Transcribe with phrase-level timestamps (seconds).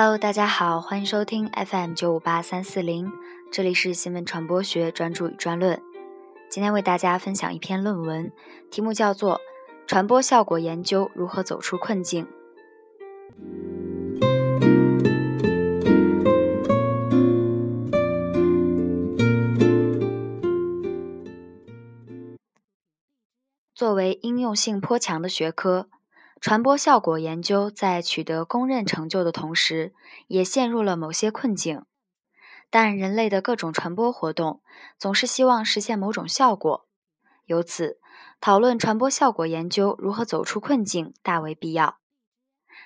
[0.00, 3.10] Hello，大家好，欢迎收听 FM 九五八三四零，
[3.50, 5.82] 这里是新闻传播学专注与专论。
[6.48, 8.30] 今天为大家分享一篇论文，
[8.70, 9.38] 题目叫做
[9.88, 12.24] 《传播效果研究如何走出困境》。
[23.74, 25.88] 作为应用性颇强的学科。
[26.40, 29.92] 传播效果研究在取得公认成就的同时，
[30.28, 31.84] 也陷入了某些困境。
[32.70, 34.60] 但人类的各种传播活动
[34.98, 36.86] 总是希望实现某种效果，
[37.46, 37.98] 由此
[38.40, 41.98] 讨论传播效果研究如何走出困境大为必要。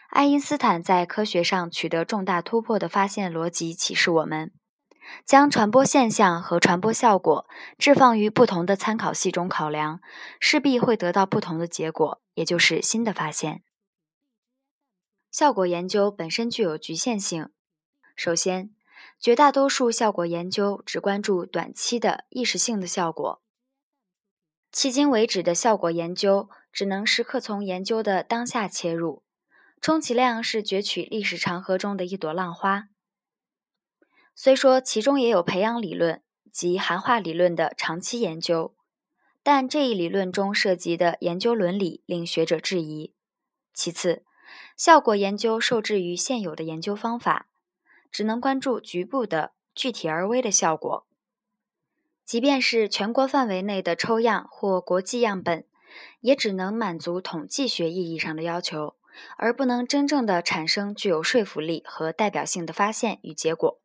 [0.09, 4.53] 爱因斯坦在科学上取得重大突破的发现逻辑启示我们：
[5.24, 7.47] 将传播现象和传播效果
[7.79, 10.01] 置放于不同的参考系中考量，
[10.41, 12.20] 势必会得到不同的结果。
[12.34, 13.62] 也就是新的发现。
[15.30, 17.50] 效果研究本身具有局限性。
[18.17, 18.70] 首先，
[19.20, 23.42] 绝大多数效果研究只关注短期的意识性的效果。
[24.73, 29.23] 迄今为止的效果研究只能时刻从研究的当下切入，
[29.80, 32.89] 充其量是攫取历史长河中的一朵浪花。
[34.34, 38.74] 虽说其中也有培养理论及含化理论的长期研究。
[39.44, 43.12] 但这一理论中涉及的研究伦理令学者质疑。
[43.74, 44.22] 其次，
[44.77, 47.48] 效果研究受制于现有的研究方法，
[48.12, 51.06] 只能关注局部的具体而微的效果。
[52.24, 55.67] 即便是全国范围内的抽样或国际样本，
[56.20, 58.94] 也只能满足统计学意义上的要求，
[59.36, 63.81] 而不能真正的产生具有说服力和代表性的发现与结果。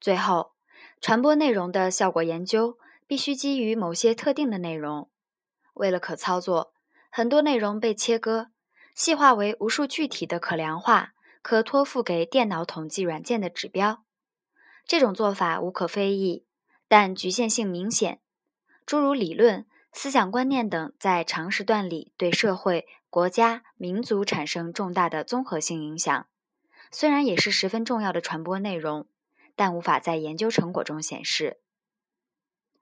[0.00, 0.52] 最后，
[1.00, 2.78] 传播内容的效果研究。
[3.10, 5.10] 必须基于某些特定的内容。
[5.74, 6.72] 为了可操作，
[7.10, 8.52] 很多内容被切割、
[8.94, 11.12] 细化为无数具体的可量化、
[11.42, 14.04] 可托付给电脑统计软件的指标。
[14.86, 16.44] 这种做法无可非议，
[16.86, 18.20] 但局限性明显。
[18.86, 26.28] 诸如理论、思想观念等，在长时段里对社会、国家、民族产生重大的综合性影响，
[26.92, 29.08] 虽然也是十分重要的传播内容，
[29.60, 31.60] 但无法在研究成果中显示。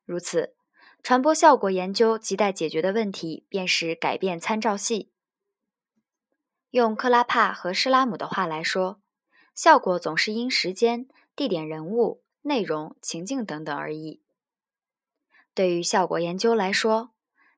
[0.04, 0.54] 如此，
[1.02, 5.10] 传播效果研究亟待解决的问题便是改变参照系。
[6.70, 9.00] 用克拉帕和施拉姆的话来说，
[9.56, 14.22] 效果总是因时间、地点、人物、内容、情境等等而异。
[15.54, 17.10] 对于效果研究来说，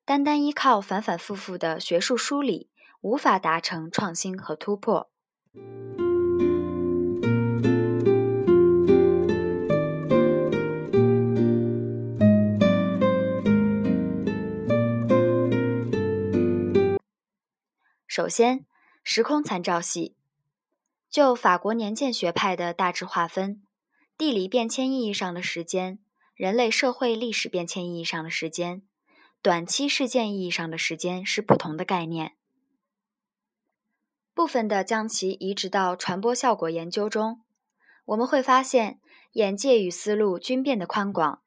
[0.07, 2.71] 单单依靠反反复复的学术梳理，
[3.03, 5.11] 无法达成创新和突破。
[18.31, 18.65] 首先，
[19.03, 20.15] 时空参照系
[21.11, 23.61] 就法国年鉴学派的大致划分，
[24.17, 25.99] 地理变迁意义上的时间、
[26.37, 28.83] 人类社会历史变迁意义上的时间、
[29.43, 32.37] 短期事件意义上的时间是不同的概念。
[34.33, 37.43] 部分的将其移植到传播效果研究中，
[38.05, 39.01] 我们会发现
[39.33, 41.43] 眼界与思路均变得宽广，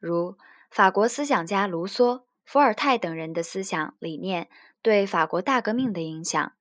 [0.00, 0.36] 如
[0.68, 4.50] 法国思想家卢梭、伏尔泰等人的思想理念。
[4.88, 6.54] 对法国大革命的影响，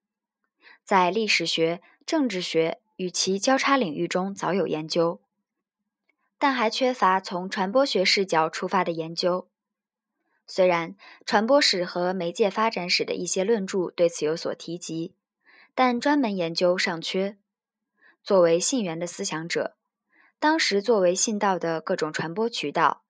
[0.84, 5.22] 在历史学、政治学与其交叉领域中早有研究，
[6.38, 9.48] 但还缺乏从传播学视角出发的研究。
[10.46, 15.16] 虽然传播史和媒介发展史的一些论著对此有所提及，
[15.74, 17.38] 但专门研究尚缺。
[18.22, 19.78] 作为信源的思想者，
[20.38, 23.06] 当时作为信道的各种传播渠道，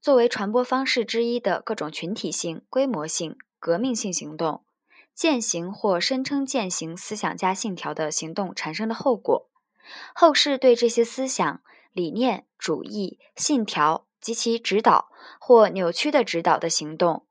[0.00, 3.36] 作为传播方式之一的各种群体性、规模性。
[3.62, 4.64] 革命性行动、
[5.14, 9.48] 践行或声称践行思想家信条的行动产生的后果，
[10.16, 11.62] 后世对这些思想、
[11.92, 17.24] 理念、主义、信条及其指导或扭曲的指导的行动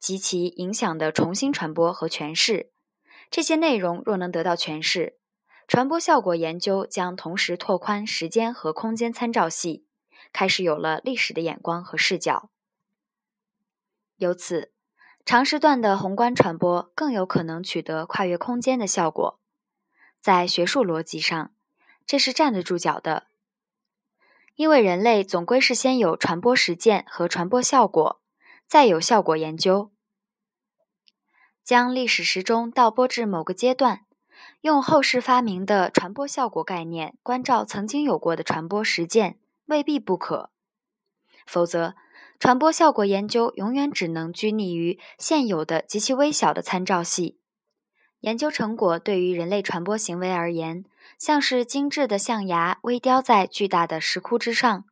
[0.00, 2.72] 及其影响的重新传播和诠释，
[3.30, 5.16] 这些内容若能得到诠释，
[5.68, 9.86] 传播效果研究将同时拓宽时间和空间参照系，
[10.32, 12.50] 开始有了历史的眼光和视角，
[14.16, 14.72] 由此。
[15.26, 19.40] 长时段的宏观传播更有可能取得跨越空间的效果，
[20.20, 21.52] 在学术逻辑上，
[22.06, 23.26] 这是站得住脚的。
[24.54, 28.20] 因为人类总归是先有传播实践和传播效果，
[28.68, 29.90] 再有效果研究。
[31.64, 34.06] 将历史时钟倒拨至某个阶段，
[34.60, 40.50] 用后世发明的传播效果概念关照曾经有过的传播实践，未必不可。
[41.44, 41.96] 否则。
[42.38, 47.38] 传播效果研究永远只能拘泥于现有的极其微小的参照系，
[48.20, 50.84] 研究成果对于人类传播行为而言，
[51.18, 54.84] 像是精致的象牙微雕在巨大的石窟之上，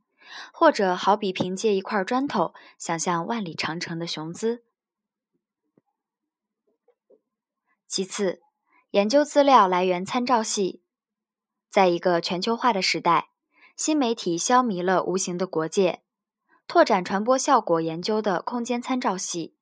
[0.53, 4.63] 或者好比凭借一块砖头想象万里长城的雄姿。
[7.87, 8.41] 其次，
[8.93, 10.81] 研究资料来源参照系，
[11.69, 13.29] 在一个全球化的时代，
[13.77, 16.04] 新媒体消弭了无形的国界，
[16.67, 19.55] 拓展传播效果研究的空间参照系。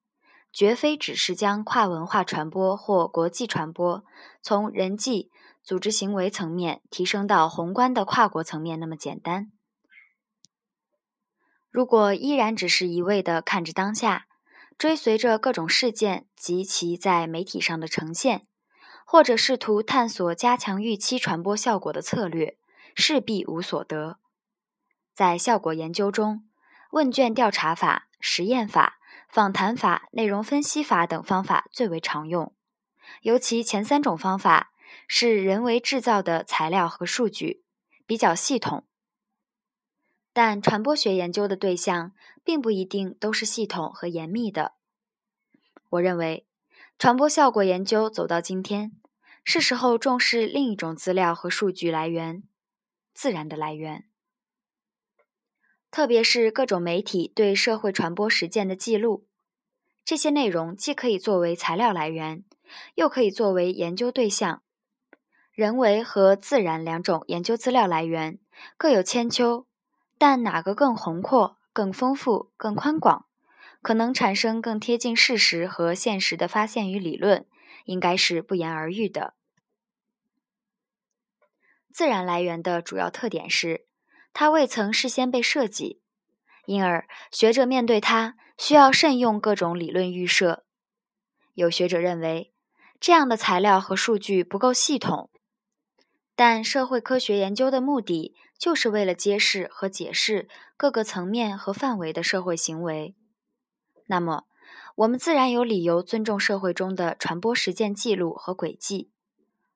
[0.54, 4.04] 绝非只是将跨文化传播或国际传播
[4.42, 5.30] 从人际、
[5.62, 9.50] 组织行为层面提升到宏观的跨国层面那么简单。
[11.70, 14.26] 如果依然只是一味的看着当下，
[14.76, 18.46] 追随着各种事件及其在媒体上的呈现，
[19.06, 22.58] 或者试图探索加强预期传播效果的策略，
[22.94, 24.18] 势必无所得。
[25.14, 26.44] 在效果研究中，
[26.92, 29.00] 问卷调查法、实验法。
[29.28, 32.54] 访谈法、内容分析法等方法最为常用，
[33.22, 34.74] 尤其前三种方法
[35.08, 37.64] 是人为制造的材料和数据，
[38.04, 38.86] 比较系统。
[40.34, 42.12] 但传播学研究的对象
[42.44, 44.74] 并不一定都是系统和严密的。
[45.88, 46.46] 我认为，
[46.98, 48.92] 传播效果研究走到今天，
[49.42, 52.42] 是时候重视另一种资料和数据来源——
[53.14, 54.04] 自然的来源。
[55.92, 59.26] 特别是各种媒体对社会传播实践的记录，
[60.06, 62.44] 这些内容既可以作为材料来源，
[62.94, 64.62] 又可以作为研究对象。
[65.52, 68.38] 人为和自然两种研究资料来源
[68.78, 69.66] 各有千秋，
[70.16, 73.26] 但哪个更宏阔、更丰富、更宽广，
[73.82, 77.46] 可能产生更贴近事实和现实的发现与理论，
[77.84, 79.34] 应该是不言而喻的。
[81.92, 83.84] 自然来源的主要特点是。
[84.32, 86.00] 它未曾事先被设计，
[86.66, 90.64] 因而学者面对它需要慎用各种理论预设。
[91.54, 92.52] 有学者认为，
[92.98, 95.30] 这样的材料和数据不够系统，
[96.34, 103.14] 但社会科学研究的目的就是为了揭示和解释各个层面和范围的社会行为。
[104.06, 104.44] 那么，
[104.96, 109.10] 我们自然有理由尊重社会中的传播实践记录和轨迹，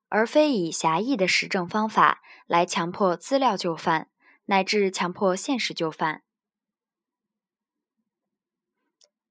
[0.09, 4.09] 而非以狭义的实证方法来强迫资料就范。
[4.46, 6.22] 乃至强迫现实就范。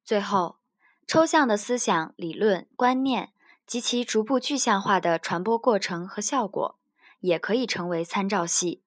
[0.04, 0.58] 最后，
[1.08, 3.34] 抽象的思想、理论、观念
[3.66, 6.78] 及其逐步具象化的传播过程和效果，
[7.22, 8.84] 也可以成为参照系。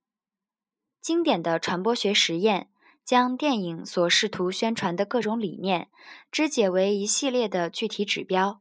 [1.00, 2.69] 经典的传播学实验
[3.04, 5.88] 将电影所试图宣传的各种理念
[6.31, 8.60] 肢解为一系列的具体指标，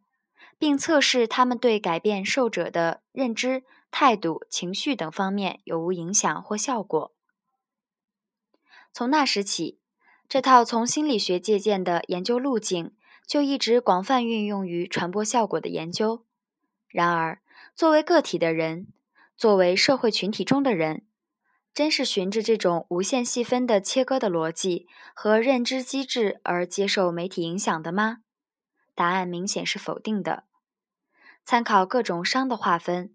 [0.57, 7.13] 并测试它们对改变受者的认知、态度、情绪等方面有无影响或效果。
[8.97, 9.77] 从那时起，
[10.27, 12.95] 这套从心理学借鉴的研究路径
[13.27, 16.25] 就一直广泛运用于传播效果的研究。
[16.87, 17.39] 然而，
[17.75, 18.87] 作为个体的人，
[19.35, 21.05] 作为社会群体中的人，
[21.75, 28.21] 真是循着这种无限细分的切割的逻辑和认知机制而接受媒体影响的吗？
[28.95, 30.45] 答案明显是否定的。
[31.45, 33.13] 参考各种商的划分，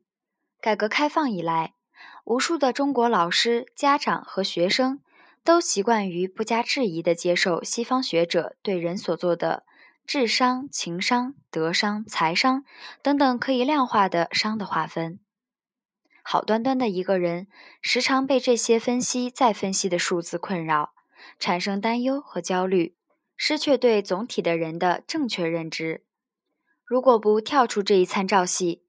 [0.61, 1.75] 改革开放以来，
[2.23, 5.01] 无数的中国老师、家长和学生。
[5.45, 9.65] 都习惯于不加质疑地接受西方学者对人所做的
[10.07, 12.65] 智商、情商、德商、财商
[13.03, 15.19] 等等可以量化的商的划分。
[16.23, 17.49] 好端端的一个人，
[17.81, 20.93] 时常被这些分析再分析的数字困扰，
[21.39, 22.97] 产生担忧和焦虑，
[23.37, 26.05] 失去对总体的人的正确认知。
[26.85, 28.85] 如果不跳出这一参照系，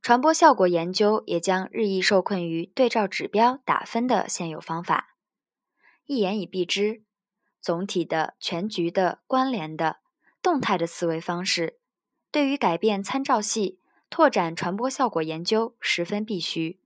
[0.00, 5.16] 传播效果研究也将日益受困于对照指标打分的现有方法。
[6.08, 7.02] 一言以蔽之，
[7.60, 9.98] 总体的、全局的、关联的、
[10.40, 11.78] 动态的思维方式，
[12.30, 16.80] 对于改变参照系、拓展传播效果研究十分必须。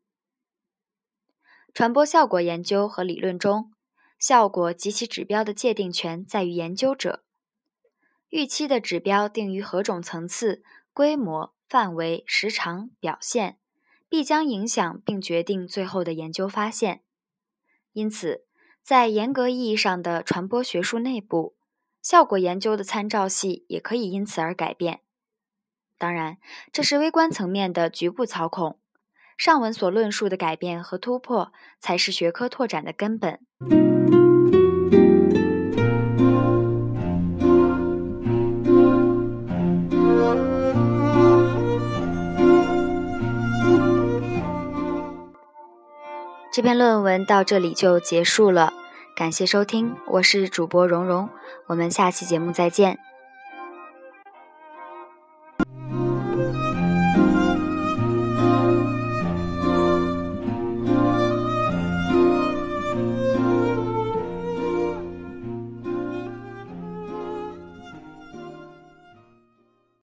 [1.72, 3.72] 传播效果研究和理论中，
[4.18, 7.22] 效果及其指标的界定权在于研究者。
[8.28, 13.60] 预期的指标定于何种层次、规模、范围、时长、表现，
[14.08, 17.04] 必将影响并决定最后的研究发现。
[17.92, 18.44] 因此。
[18.82, 21.54] 在严格意义上的传播学术内部，
[22.02, 25.00] 效果研究的参照系也可以因此而改变。
[25.98, 26.38] 当然，
[26.72, 28.80] 这是微观层面的局部操控，
[29.38, 33.91] 上文所论述的改变和突破，才是学科拓展的根本。
[46.52, 48.74] 这篇论文到这里就结束了，
[49.16, 51.30] 感谢收听，我是主播蓉蓉，
[51.66, 52.98] 我们下期节目再见。